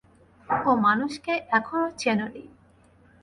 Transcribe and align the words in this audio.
ও 0.65 0.69
মানুষকে 0.77 1.33
এখনো 1.51 1.87
চেন 1.97 2.19
নি। 2.33 2.43